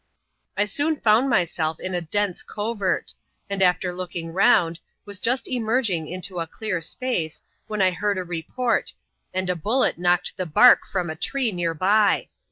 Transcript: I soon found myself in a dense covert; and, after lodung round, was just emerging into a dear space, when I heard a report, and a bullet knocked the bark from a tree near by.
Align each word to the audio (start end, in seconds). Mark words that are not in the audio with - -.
I 0.57 0.65
soon 0.65 0.95
found 0.99 1.29
myself 1.29 1.79
in 1.79 1.93
a 1.93 2.01
dense 2.01 2.41
covert; 2.41 3.13
and, 3.51 3.61
after 3.61 3.93
lodung 3.93 4.33
round, 4.33 4.79
was 5.05 5.19
just 5.19 5.47
emerging 5.47 6.07
into 6.07 6.39
a 6.39 6.49
dear 6.59 6.81
space, 6.81 7.43
when 7.67 7.83
I 7.83 7.91
heard 7.91 8.17
a 8.17 8.23
report, 8.23 8.93
and 9.31 9.47
a 9.47 9.55
bullet 9.55 9.99
knocked 9.99 10.37
the 10.37 10.47
bark 10.47 10.87
from 10.91 11.11
a 11.11 11.15
tree 11.15 11.51
near 11.51 11.75
by. 11.75 12.29